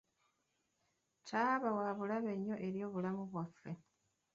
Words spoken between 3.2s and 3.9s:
bwaffe.